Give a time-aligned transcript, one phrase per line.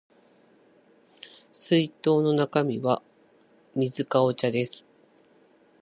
[1.51, 3.03] 水筒の中身は
[3.75, 4.83] 水かお茶です